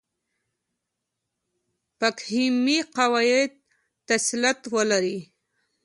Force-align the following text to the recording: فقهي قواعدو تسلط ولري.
فقهي 1.99 2.77
قواعدو 2.97 3.57
تسلط 4.09 4.61
ولري. 4.75 5.17